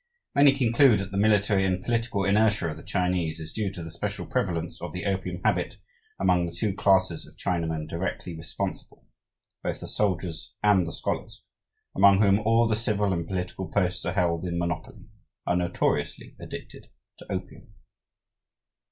[0.33, 3.91] Many conclude that the military and political inertia of the Chinese is due to the
[3.91, 5.77] special prevalence of the opium habit
[6.19, 9.05] among the two classes of Chinamen directly responsible:
[9.61, 11.43] both the soldiers and the scholars,
[11.95, 15.05] among whom all the civil and political posts are held in monopoly,
[15.45, 16.87] are notoriously addicted
[17.19, 17.71] to opium."